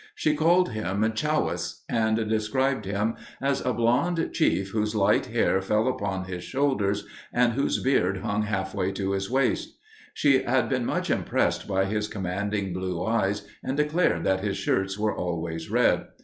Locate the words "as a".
3.39-3.71